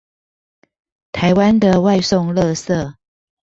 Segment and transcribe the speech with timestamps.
[1.11, 2.95] 台灣的外送垃圾